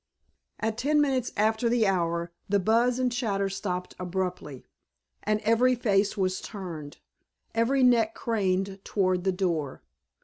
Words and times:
At 0.59 0.79
ten 0.79 0.99
minutes 0.99 1.31
after 1.37 1.69
the 1.69 1.85
hour 1.85 2.31
the 2.49 2.59
buzz 2.59 2.97
and 2.97 3.11
chatter 3.11 3.49
stopped 3.49 3.93
abruptly 3.99 4.65
and 5.21 5.39
every 5.41 5.75
face 5.75 6.17
was 6.17 6.41
turned, 6.41 6.97
every 7.53 7.83
neck 7.83 8.15
craned 8.15 8.79
toward 8.83 9.25
the 9.25 9.31
door. 9.31 9.83